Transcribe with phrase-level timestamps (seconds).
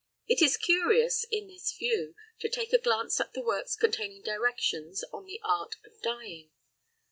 [0.27, 5.03] It is curious, in this view, to take a glance at the works containing directions
[5.13, 6.49] on the art of dyeing.